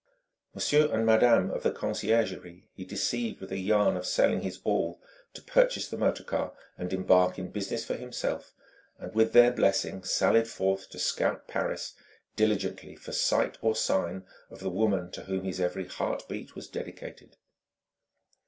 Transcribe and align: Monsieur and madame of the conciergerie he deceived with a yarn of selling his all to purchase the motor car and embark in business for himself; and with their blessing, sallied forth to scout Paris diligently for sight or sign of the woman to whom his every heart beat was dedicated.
Monsieur 0.55 0.91
and 0.91 1.05
madame 1.05 1.51
of 1.51 1.61
the 1.61 1.69
conciergerie 1.71 2.63
he 2.73 2.83
deceived 2.83 3.39
with 3.39 3.51
a 3.51 3.59
yarn 3.59 3.95
of 3.95 4.07
selling 4.07 4.41
his 4.41 4.59
all 4.63 4.99
to 5.35 5.43
purchase 5.43 5.87
the 5.87 5.95
motor 5.95 6.23
car 6.23 6.53
and 6.75 6.91
embark 6.91 7.37
in 7.37 7.51
business 7.51 7.85
for 7.85 7.93
himself; 7.93 8.51
and 8.97 9.13
with 9.13 9.31
their 9.31 9.51
blessing, 9.51 10.03
sallied 10.03 10.47
forth 10.47 10.89
to 10.89 10.97
scout 10.97 11.47
Paris 11.47 11.93
diligently 12.35 12.95
for 12.95 13.11
sight 13.11 13.59
or 13.61 13.75
sign 13.75 14.25
of 14.49 14.59
the 14.59 14.71
woman 14.71 15.11
to 15.11 15.25
whom 15.25 15.43
his 15.43 15.59
every 15.61 15.85
heart 15.85 16.27
beat 16.27 16.55
was 16.55 16.67
dedicated. 16.67 17.37